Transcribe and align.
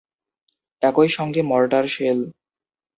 একই 0.83 1.09
সঙ্গে 1.09 1.41
mortar 1.41 1.85
shell. 1.87 2.19